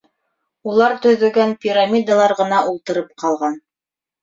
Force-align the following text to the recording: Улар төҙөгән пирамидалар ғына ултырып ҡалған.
Улар 0.71 0.95
төҙөгән 1.03 1.53
пирамидалар 1.67 2.35
ғына 2.41 2.65
ултырып 2.73 3.15
ҡалған. 3.27 3.63